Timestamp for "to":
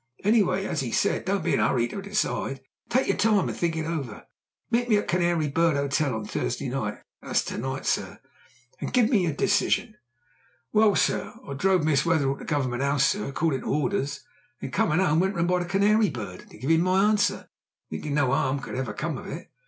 1.87-2.01, 7.45-7.59, 12.39-12.45, 13.61-13.67, 16.49-16.57